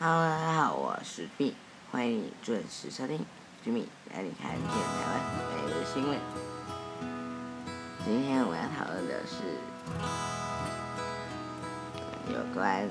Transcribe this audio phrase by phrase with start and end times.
[0.00, 1.54] Hello，大家好，我是 B，
[1.92, 3.24] 欢迎你准时收听
[3.64, 4.74] Jimmy 带你看见台
[5.06, 5.20] 湾
[5.54, 6.18] 每日新闻。
[8.04, 9.56] 今天我要讨论的是
[12.32, 12.88] 有关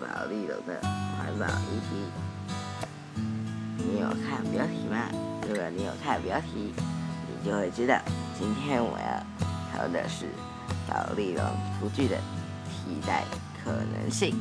[0.00, 0.80] 保利龙的
[1.18, 2.10] 环保议题。
[3.76, 4.88] 你有看标题？
[4.88, 5.10] 吗？
[5.46, 6.72] 如果你有看标题，
[7.28, 8.00] 你就会知道
[8.38, 9.22] 今天我要
[9.70, 10.24] 讨论的是
[10.88, 11.44] 保利龙
[11.78, 12.16] 厨具的
[12.70, 13.22] 替代
[13.62, 14.34] 可能性。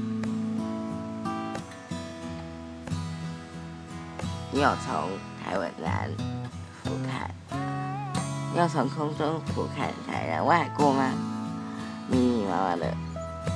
[4.54, 5.08] 你有从
[5.42, 6.10] 台湾南
[6.84, 7.56] 俯瞰，
[8.54, 11.10] 你有从空中俯瞰台南外过吗？
[12.10, 12.94] 密密麻麻的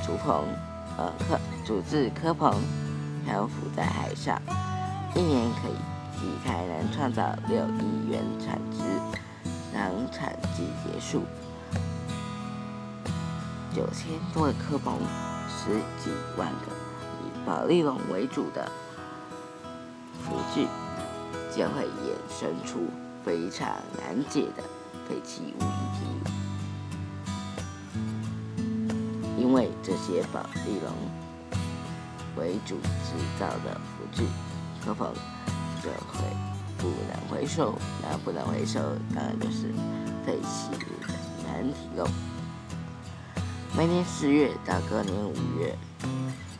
[0.06, 0.46] 竹棚，
[0.98, 2.54] 呃，科竹制科棚
[3.26, 4.42] 漂浮在海上，
[5.14, 5.76] 一年可以
[6.18, 8.80] 替台南创造六亿元产值。
[9.74, 11.24] 当产季结束，
[13.76, 14.98] 九千多个科棚，
[15.50, 16.72] 十几万个
[17.22, 18.72] 以保利龙为主的
[20.24, 20.66] 福具。
[21.56, 22.90] 将会衍生出
[23.24, 24.64] 非常难解的
[25.08, 26.02] 废弃物议题，
[29.40, 30.92] 因为这些宝地龙
[32.36, 34.28] 为主制造的辅具
[34.84, 35.14] 可否
[35.82, 36.26] 就会
[36.78, 38.80] 不能回收，那不能回收
[39.16, 39.72] 当然就是
[40.26, 41.14] 废弃物的
[41.48, 42.06] 难题喽。
[43.78, 45.74] 每年十月到隔年五月，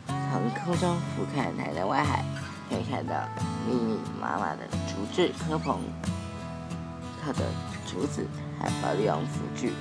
[0.06, 2.24] 从空中俯瞰台南外海。
[2.68, 3.14] 可以看到
[3.66, 5.80] 密密麻麻的竹制科棚，
[7.22, 7.44] 刻的
[7.86, 8.26] 竹子
[8.58, 9.72] 还保利用浮具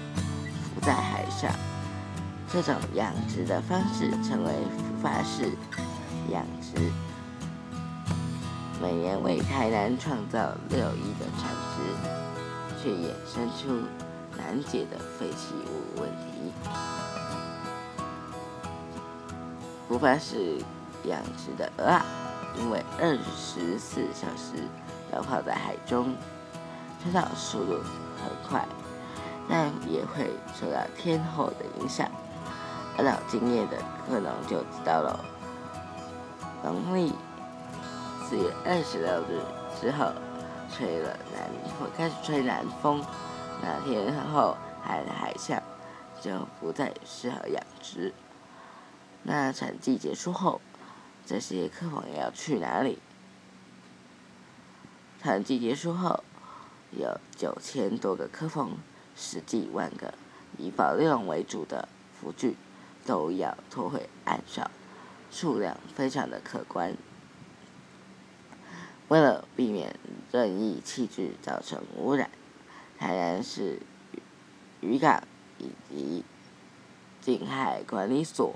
[0.73, 1.51] 浮在海上。
[2.47, 5.51] 这种养殖的方式称为浮法式
[6.29, 6.91] 养殖，
[8.81, 11.81] 每年为台南创造六亿的产值，
[12.81, 13.83] 却衍生出
[14.37, 16.53] 难解的废弃物问题。
[19.89, 20.61] 浮法式
[21.03, 22.05] 养殖的鹅啊！
[22.57, 24.63] 因为二十四小时
[25.13, 26.15] 要泡在海中，
[27.03, 27.73] 成长速度
[28.17, 28.65] 很快，
[29.49, 32.09] 但也会受到天候的影响。
[32.97, 33.77] 而有经验的
[34.07, 35.19] 可能就知道了，
[36.63, 37.13] 农历
[38.23, 39.41] 四月二十六日
[39.79, 40.11] 之后，
[40.73, 43.03] 吹了南风，开始吹南风，
[43.61, 45.61] 那天后海的海象
[46.21, 48.13] 就不再适合养殖。
[49.23, 50.61] 那产季结束后。
[51.25, 52.99] 这些科房要去哪里？
[55.19, 56.23] 产季结束后，
[56.91, 58.77] 有九千多个科房，
[59.15, 60.13] 十几万个
[60.59, 62.55] 以保利龙为主的浮具
[63.05, 64.69] 都要拖回岸上，
[65.31, 66.95] 数量非常的可观。
[69.07, 69.97] 为了避免
[70.31, 72.29] 任意弃置造成污染，
[72.99, 73.79] 台南市
[74.81, 75.23] 渔港
[75.57, 76.23] 以及
[77.21, 78.55] 近海管理所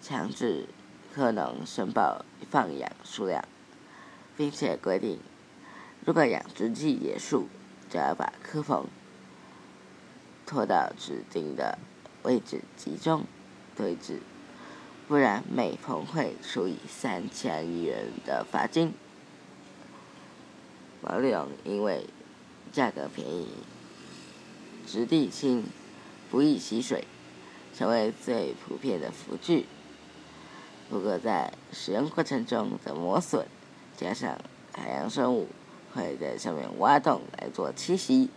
[0.00, 0.68] 强制。
[1.14, 3.44] 可能申报放养数量，
[4.36, 5.20] 并且规定，
[6.04, 7.46] 如果养殖季结束，
[7.88, 8.86] 就要把科棚
[10.44, 11.78] 拖到指定的
[12.24, 13.22] 位置集中
[13.76, 14.22] 堆置，
[15.06, 18.92] 不然每棚会处以三千元的罚金。
[21.00, 22.08] 毛利龙因为
[22.72, 23.46] 价格便宜、
[24.84, 25.62] 质地轻、
[26.28, 27.06] 不易吸水，
[27.72, 29.66] 成为最普遍的福具。
[30.90, 33.46] 如果，在使用过程中的磨损，
[33.96, 34.38] 加上
[34.72, 35.48] 海洋生物
[35.92, 38.30] 会在上面挖洞来做栖息，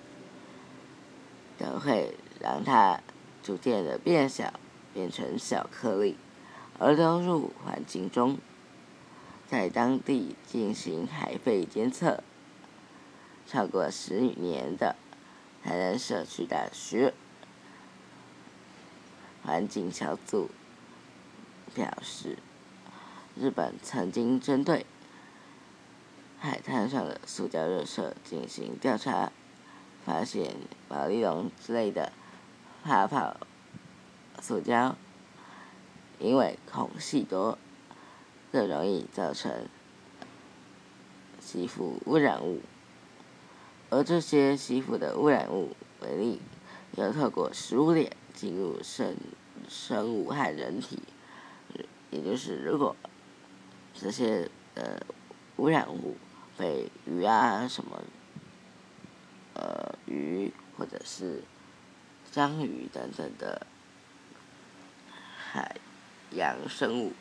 [1.58, 3.02] 都会让它
[3.44, 4.54] 逐渐的变小，
[4.94, 6.18] 变成小颗粒，
[6.80, 8.38] 而流入环境中。
[9.48, 12.24] 在当地进行海废监测，
[13.46, 14.96] 超过十年的
[15.64, 17.14] 台南社区大学
[19.44, 20.50] 环境小组。
[21.74, 22.38] 表示，
[23.36, 24.86] 日本曾经针对
[26.40, 29.32] 海滩上的塑胶热射进行调查，
[30.06, 30.56] 发现
[30.88, 32.12] 保利龙之类的
[32.84, 33.38] 泡泡
[34.42, 34.96] 塑胶，
[36.20, 37.58] 因为孔隙多，
[38.52, 39.68] 更容易造成
[41.40, 42.62] 吸附污染物，
[43.90, 46.42] 而这些吸附的污染物为例，
[46.96, 49.16] 又透过食物链进入生
[49.68, 51.00] 生物和人体。
[52.10, 52.96] 也就是，如果
[53.94, 54.98] 这些呃
[55.58, 56.16] 污染物
[56.58, 58.02] 被鱼啊什么
[59.54, 61.44] 呃鱼或者是
[62.32, 63.68] 章鱼等等的
[65.38, 65.76] 海
[66.32, 67.12] 洋生物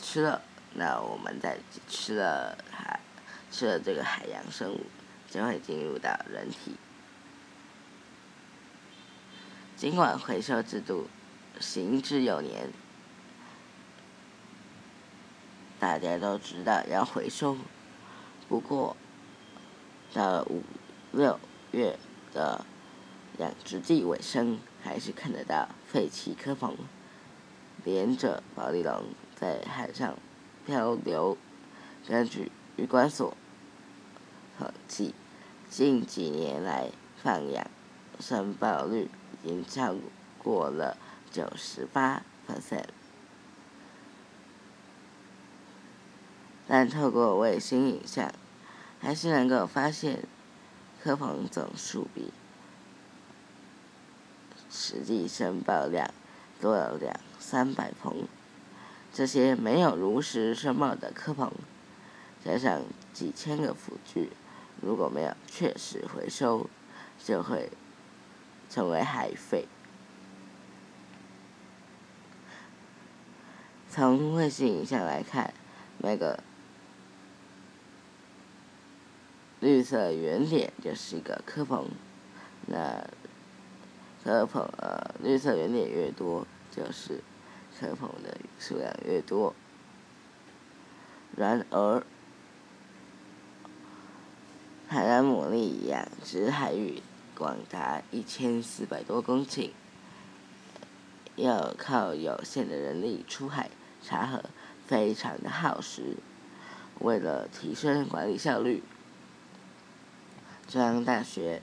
[0.00, 0.40] 吃了，
[0.74, 1.58] 那我们在
[1.88, 3.00] 吃了海
[3.50, 4.86] 吃了这个海洋生物，
[5.30, 6.76] 就会进入到人体。
[9.76, 11.08] 尽管回收制度
[11.60, 12.70] 行之有年。
[15.78, 17.56] 大家都知道要回收。
[18.48, 18.96] 不过，
[20.12, 20.62] 到了五
[21.12, 21.38] 六
[21.70, 21.98] 月
[22.32, 22.64] 的
[23.38, 26.76] 养殖季尾声，还是看得到废弃科棚，
[27.84, 29.04] 连着保利龙
[29.36, 30.16] 在海上
[30.66, 31.36] 漂流。
[32.06, 33.36] 根据渔管所
[34.58, 35.14] 统计，
[35.68, 36.90] 近几年来
[37.22, 37.70] 放养
[38.18, 39.08] 申报率
[39.44, 39.94] 已经超
[40.42, 40.96] 过了
[41.30, 42.97] 九十八 percent。
[46.70, 48.30] 但透过卫星影像，
[49.00, 50.24] 还是能够发现
[51.02, 52.30] 科棚总数比
[54.70, 56.12] 实际申报量
[56.60, 58.28] 多了两三百棚。
[59.14, 61.50] 这些没有如实申报的科棚，
[62.44, 62.82] 加上
[63.14, 64.30] 几千个辅具，
[64.82, 66.68] 如果没有确实回收，
[67.18, 67.70] 就会
[68.68, 69.66] 成为海废。
[73.88, 75.54] 从卫星影像来看，
[75.96, 76.38] 那个。
[79.60, 81.88] 绿色圆点就是一个科棚，
[82.66, 83.04] 那
[84.22, 87.20] 科棚呃，绿色圆点越多，就是
[87.78, 89.52] 科棚的数量越多。
[91.36, 92.04] 然而，
[94.86, 97.02] 海南牡蛎养殖海域
[97.34, 99.70] 广达一千四百多公顷，
[101.34, 103.70] 要靠有限的人力出海
[104.04, 104.44] 查核，
[104.86, 106.16] 非常的耗时。
[107.00, 108.84] 为了提升管理效率。
[110.68, 111.62] 中央大学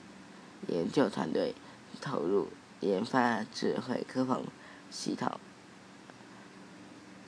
[0.67, 1.53] 研究团队
[2.01, 2.47] 投入
[2.79, 4.47] 研发智慧科棚
[4.89, 5.39] 系统，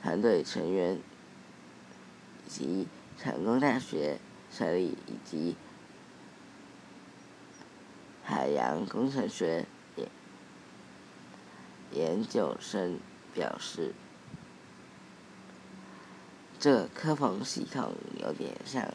[0.02, 0.98] 团队成员
[2.48, 4.18] 及成功大学
[4.50, 5.54] 设立以及
[8.24, 9.64] 海洋工程学
[9.94, 10.08] 研
[11.92, 12.98] 研究生
[13.32, 13.94] 表示，
[16.58, 18.92] 这科棚系统有点像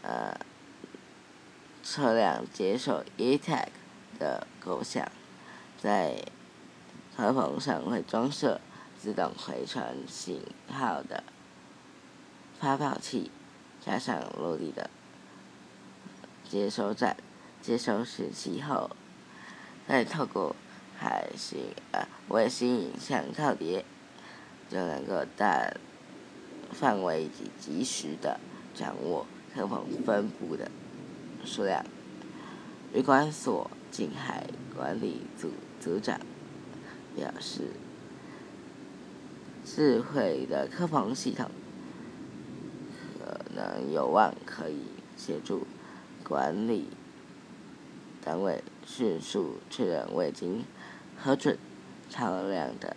[0.00, 0.34] 呃。
[1.90, 3.68] 车辆接受 e-tag
[4.18, 5.10] 的构想，
[5.80, 6.22] 在
[7.16, 8.60] 车棚上会装设
[9.00, 11.24] 自动回传信号的
[12.60, 13.30] 发报器，
[13.80, 14.90] 加上落地的
[16.46, 17.16] 接收站，
[17.62, 18.90] 接收信息后，
[19.88, 20.54] 再透过
[20.98, 23.82] 海星呃卫星影像套叠，
[24.68, 25.72] 就能够大
[26.70, 28.38] 范围及及时的
[28.74, 30.70] 掌握车棚分布的。
[31.44, 31.84] 数量，
[32.92, 34.46] 旅管所近海
[34.76, 35.50] 管理组
[35.80, 36.20] 组长
[37.16, 37.70] 表示，
[39.64, 41.50] 智慧的科房系统
[43.18, 44.82] 可能有望可以
[45.16, 45.66] 协助
[46.22, 46.88] 管理
[48.24, 50.64] 单位迅速确认未经
[51.16, 51.58] 核准
[52.10, 52.96] 超量的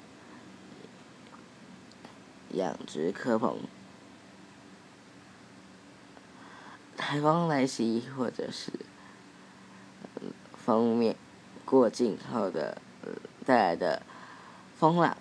[2.53, 3.57] 养殖科棚。
[7.11, 8.71] 台风来袭，或者是
[10.55, 11.17] 封面
[11.65, 12.81] 过境后的
[13.45, 14.01] 带来的
[14.77, 15.17] 风浪，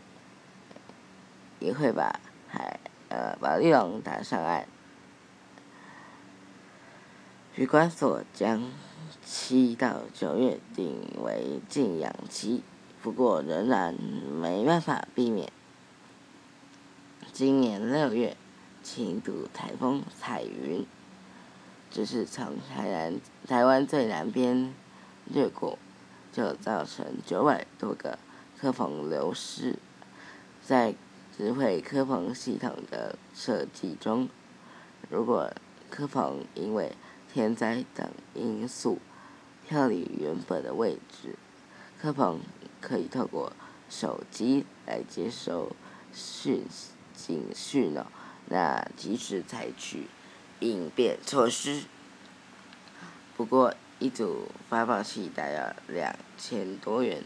[1.58, 2.78] 也会把海
[3.08, 4.68] 呃把利龙打上岸。
[7.56, 8.70] 渔管所将
[9.24, 12.62] 七到九月定为禁养期，
[13.02, 15.50] 不过仍然没办法避免
[17.32, 18.36] 今年六月
[18.80, 20.86] 轻度台风彩云。
[21.90, 24.72] 只是从台南、台湾最南边
[25.26, 25.76] 掠过，
[26.32, 28.18] 就造成九百多个
[28.58, 29.76] 科棚流失。
[30.62, 30.94] 在
[31.36, 34.28] 智慧科棚系统的设计中，
[35.08, 35.52] 如果
[35.90, 36.92] 科棚因为
[37.32, 38.98] 天灾等因素
[39.66, 41.34] 漂离原本的位置，
[42.00, 42.40] 科棚
[42.80, 43.52] 可以透过
[43.88, 45.74] 手机来接收
[46.12, 46.64] 讯
[47.14, 48.06] 警讯哦，
[48.46, 50.06] 那及时采取。
[50.60, 51.82] 应变措施。
[53.36, 57.22] 不过，一组发报器大约两千多元，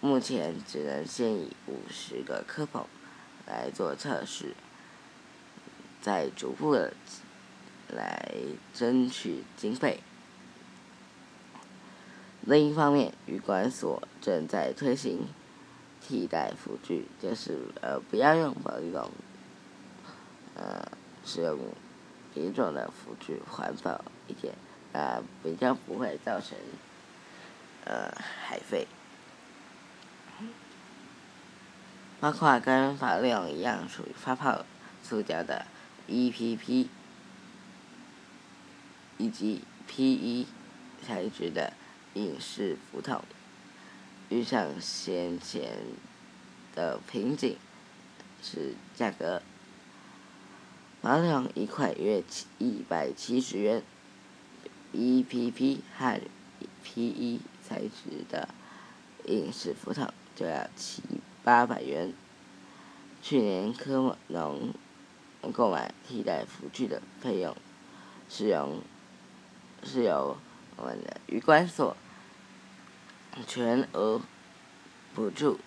[0.00, 2.86] 目前只能先以五十个科普
[3.46, 4.54] 来做测试，
[6.00, 6.92] 再逐步的
[7.88, 8.34] 来
[8.74, 10.00] 争取经费。
[12.42, 15.28] 另一方面，渔管所正在推行
[16.00, 19.10] 替代辅具，就是呃，不要用保利龙。
[20.58, 20.86] 呃，
[21.24, 21.56] 使用
[22.34, 24.54] 别种的辅具环保一点，
[24.92, 26.58] 啊，比较不会造成
[27.84, 28.12] 呃
[28.44, 28.86] 海废。
[32.20, 34.64] 包括跟法利龙一样属于发泡
[35.04, 35.66] 塑胶的
[36.08, 36.88] EPP，
[39.18, 40.48] 以及 PE
[41.00, 41.72] 材质的
[42.14, 43.22] 影视浮筒，
[44.28, 45.78] 遇上先前
[46.74, 47.56] 的瓶颈，
[48.42, 49.40] 是价格。
[51.00, 52.24] 保利龙一块约
[52.58, 53.82] 一百七十元
[54.92, 56.20] ，EPP 和
[56.82, 58.48] PE 材质的
[59.26, 61.02] 硬式浮筒就要七
[61.44, 62.12] 八百元。
[63.22, 64.74] 去年科农
[65.52, 67.56] 购买替代辅具的费用
[68.28, 68.82] 是由
[69.84, 70.36] 是由
[70.76, 71.96] 我们的鱼管所
[73.46, 74.20] 全额
[75.14, 75.60] 补助，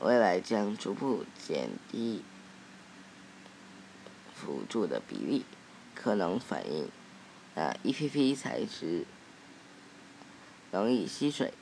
[0.00, 2.22] 未来将逐步减低。
[4.44, 5.44] 辅助的比例
[5.94, 6.88] 可能反映
[7.54, 9.04] 啊，EPP 材质
[10.72, 11.54] 容易吸水，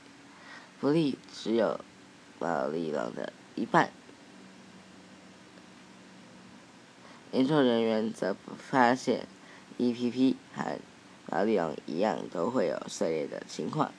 [0.79, 1.79] 浮力只有
[2.39, 3.91] 保利龙的一半。
[7.31, 9.27] 研究人员则发现
[9.77, 10.79] ，EPP 和
[11.27, 13.93] 保利龙一样都会有碎裂的情况。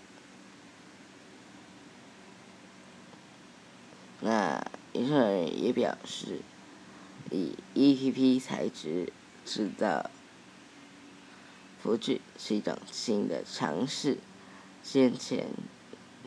[4.20, 6.40] 那研究人员也表示。
[7.32, 9.10] 以 EPP 材质
[9.46, 10.10] 制造
[11.82, 14.18] 辅具是一种新的尝试，
[14.82, 15.48] 先前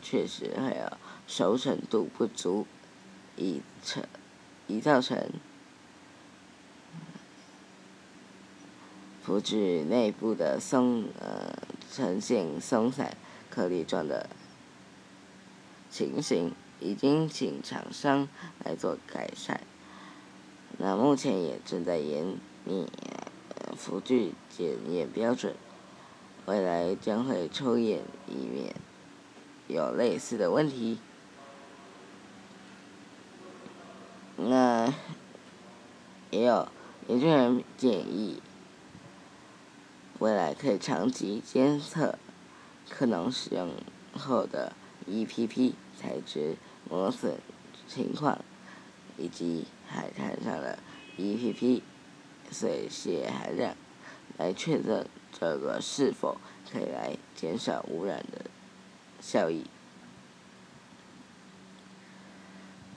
[0.02, 0.98] 确实还有
[1.28, 2.66] 熟成度不足，
[3.36, 4.02] 以成
[4.66, 5.30] 已造成
[9.22, 11.56] 辅具内部的松呃
[11.90, 13.16] 呈现松散
[13.48, 14.28] 颗粒状的
[15.88, 18.28] 情形，已经请厂商
[18.64, 19.60] 来做改善。
[20.78, 22.86] 那目前也正在研拟
[23.76, 25.56] 辅具检验标准，
[26.44, 28.74] 未来将会抽验，以免
[29.68, 30.98] 有类似的问题。
[34.36, 34.92] 那
[36.30, 36.68] 也有
[37.08, 38.42] 研究人员建议，
[40.18, 42.18] 未来可以长期监测
[42.90, 43.70] 可能使用
[44.12, 44.74] 后的
[45.08, 46.56] EPP 材质
[46.88, 47.38] 磨损
[47.88, 48.38] 情况，
[49.16, 49.64] 以及。
[49.86, 50.78] 海滩上的
[51.16, 51.82] EPP
[52.50, 53.74] 水屑含量，
[54.38, 56.38] 来确认这个是否
[56.70, 58.46] 可以来减少污染的
[59.20, 59.64] 效益。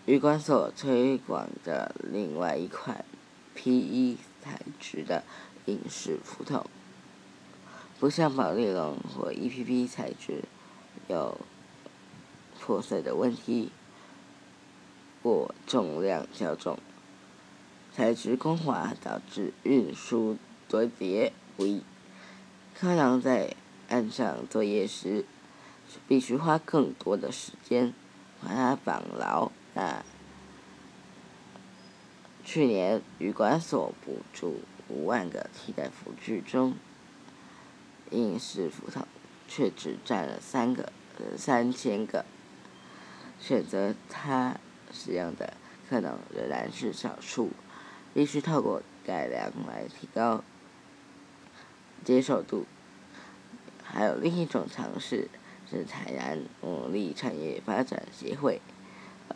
[0.05, 3.05] 鱼管所推广的另外一款
[3.53, 5.23] PE 材质的
[5.65, 6.65] 饮食浮筒，
[7.99, 10.43] 不像保利龙或 EPP 材质
[11.07, 11.39] 有
[12.59, 13.71] 破碎的问题。
[15.21, 16.79] 或重量较重，
[17.93, 20.37] 材质光滑导致运输
[20.69, 21.83] 堆叠不易。
[22.73, 23.55] 客人在
[23.89, 25.25] 岸上作业时，
[26.07, 27.93] 必须花更多的时间
[28.41, 29.51] 把它绑牢。
[29.73, 30.05] 那
[32.45, 36.75] 去年旅馆所补助五万个替代辅具中，
[38.11, 39.05] 硬式浮筒
[39.49, 40.93] 却只占了三个，
[41.37, 42.23] 三千个。
[43.37, 44.57] 选择它。
[44.91, 45.53] 使用的
[45.89, 47.51] 可能仍然是少数，
[48.13, 50.43] 必须透过改良来提高
[52.03, 52.65] 接受度。
[53.83, 55.29] 还有另一种尝试
[55.69, 58.61] 是台南牡蛎产业发展协会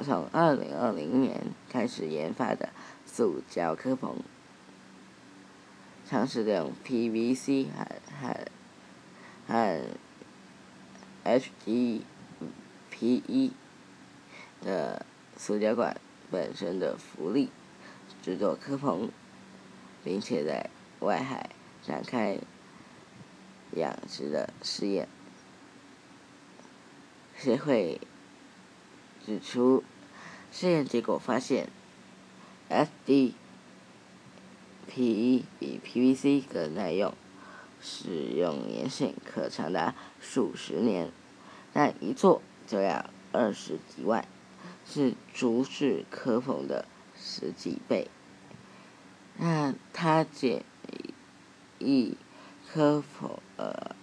[0.03, 2.69] 从二零二零年开始研发的
[3.05, 4.17] 塑胶科棚，
[6.07, 7.85] 尝试利用 PVC 和
[8.21, 8.35] 和
[9.47, 9.81] 和
[11.23, 12.01] HDPE
[14.61, 15.05] 的。
[15.37, 15.99] 塑胶管
[16.31, 17.49] 本身的浮力
[18.21, 19.09] 制作科棚，
[20.03, 21.49] 并且在外海
[21.81, 22.39] 展开
[23.73, 25.07] 养殖的试验。
[27.37, 27.99] 协会
[29.25, 29.83] 指出，
[30.51, 31.69] 试验结果发现
[32.69, 33.35] ，S D
[34.87, 37.13] P E 比 PVC 更耐用，
[37.81, 41.11] 使用年限可长达数十年，
[41.73, 44.25] 但一做就要二十几万。
[44.85, 46.85] 是竹制科棚的
[47.17, 48.09] 十几倍。
[49.37, 50.63] 那他建
[51.79, 52.15] 议
[52.71, 53.95] 科棚呃，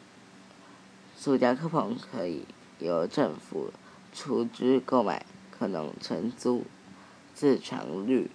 [1.16, 2.44] 塑胶科棚可以
[2.78, 3.72] 由政府
[4.12, 6.64] 出资购买，可能承租，
[7.34, 8.30] 自偿率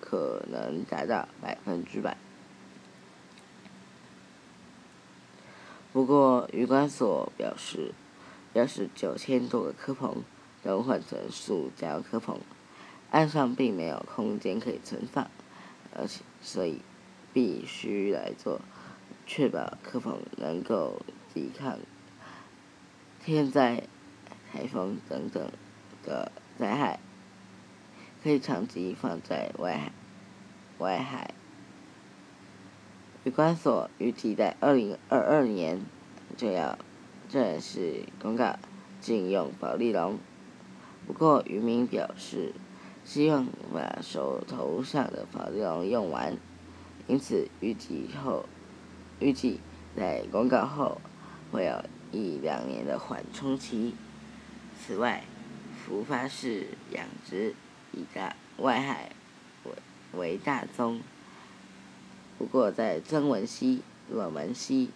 [0.00, 2.16] 可能达到百分之百。
[5.92, 7.94] 不过，渔管所表示。
[8.54, 10.22] 要是九千多个科棚
[10.62, 12.38] 都换成塑胶科棚，
[13.10, 15.28] 岸上并没有空间可以存放，
[15.92, 16.80] 而且所以
[17.32, 18.60] 必须来做，
[19.26, 21.02] 确保科棚能够
[21.34, 21.78] 抵抗
[23.24, 23.82] 天灾、
[24.52, 25.50] 台风等等
[26.04, 27.00] 的灾害，
[28.22, 29.92] 可以长期放在外海。
[30.78, 31.34] 外海，
[33.24, 35.80] 渔管所预计在二零二二年
[36.36, 36.78] 就要。
[37.34, 38.60] 正式公告
[39.00, 40.20] 禁用保利龙，
[41.04, 42.52] 不过渔民表示，
[43.04, 46.36] 希望把手头上的保利龙用完，
[47.08, 48.46] 因此预计后
[49.18, 49.58] 预计
[49.96, 51.00] 在公告后
[51.50, 53.96] 会有一两年的缓冲期。
[54.80, 55.24] 此外，
[55.84, 57.56] 福发式养殖
[57.90, 59.10] 以大外海
[59.64, 59.72] 为
[60.12, 61.00] 为大宗，
[62.38, 64.90] 不过在曾文溪、洛门溪、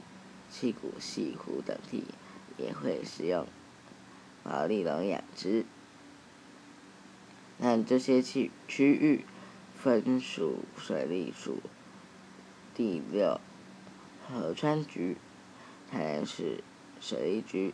[0.49, 2.04] 七股西湖等地
[2.59, 3.47] 也会使用
[4.45, 5.65] 毛利龙养殖。
[7.61, 9.25] 但这些区区域
[9.75, 11.61] 分属水利署
[12.75, 13.41] 第六
[14.29, 15.17] 河川局、
[15.91, 16.62] 台南市
[17.00, 17.73] 水利局、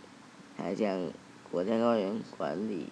[0.57, 1.11] 台江
[1.51, 2.89] 国家公园管理，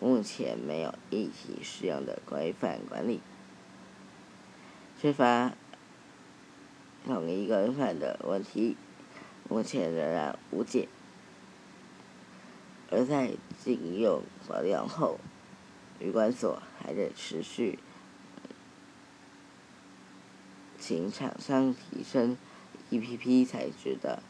[0.00, 3.20] 目前没有一体适用的规范管理，
[4.98, 5.52] 缺乏
[7.04, 8.76] 统一规范的问题，
[9.48, 10.88] 目前仍然无解。
[12.90, 15.18] 而在禁用保养后，
[15.98, 17.78] 旅馆所还得持续
[20.78, 22.36] 请厂商提升
[22.90, 24.22] EPP 材质的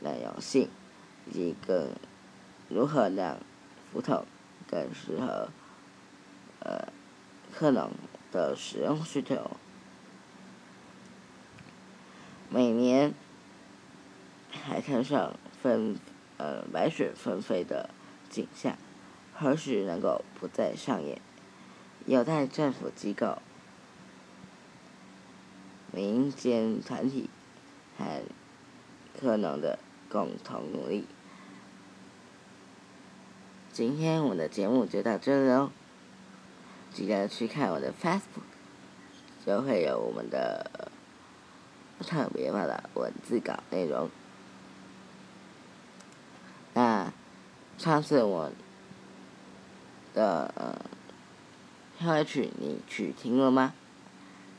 [0.00, 0.68] 耐用性，
[1.28, 1.90] 以及更
[2.68, 3.38] 如何让
[3.90, 4.24] 浮筒
[4.68, 5.48] 更适合
[6.60, 6.92] 呃
[7.52, 7.90] 克隆
[8.30, 9.50] 的使用需求。
[12.48, 13.12] 每年
[14.52, 15.96] 海滩上分。
[16.38, 17.88] 呃，白雪纷飞的
[18.28, 18.76] 景象，
[19.32, 21.20] 何时能够不再上演？
[22.04, 23.38] 有待政府机构、
[25.92, 27.30] 民间团体
[27.96, 28.22] 和
[29.20, 29.78] 可能的
[30.08, 31.06] 共同努力。
[33.72, 35.70] 今天我们的节目就到这里喽，
[36.92, 38.42] 记得去看我的 Facebook，
[39.46, 40.90] 就会有我们的
[42.00, 44.10] 特别版的文字稿内容。
[46.74, 47.12] 那
[47.82, 48.48] 上次我
[50.14, 50.78] 的呃
[51.98, 53.74] 片尾曲你去听了吗？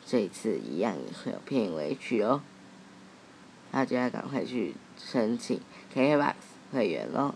[0.06, 2.42] 这次一样也会有片尾曲哦，
[3.72, 5.62] 大家赶快去申请
[5.96, 6.34] KKBOX
[6.74, 7.34] 会员喽！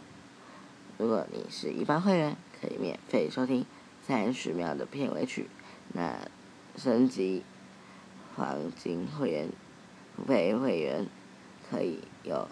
[0.97, 3.65] 如果你是一般会员，可以免费收听
[4.05, 5.49] 三十秒的片尾曲。
[5.93, 6.19] 那
[6.75, 7.43] 升级
[8.35, 9.49] 黄金会员、
[10.17, 11.07] 付费会员
[11.71, 12.49] 可以有。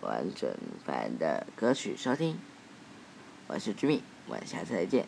[0.00, 0.50] 完整
[0.84, 2.36] 版的歌曲收听，
[3.54, 5.04] 我是 Jimmy，我们下次再见。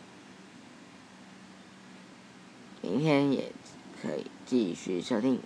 [2.83, 3.51] 明天也
[3.99, 5.39] 可以继续收听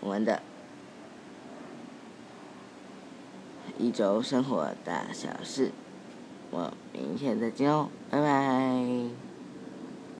[0.00, 0.42] 我们的
[3.78, 5.70] 一周生活大小事。
[6.50, 9.27] 我明天再见哦，拜拜。